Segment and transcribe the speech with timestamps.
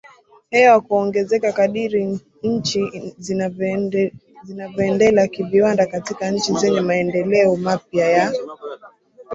[0.49, 3.13] hewa kuongezeka kadiri nchi
[4.45, 8.33] zinavyoendela kiviwanda Katika nchi zenye maendeleo mapya ya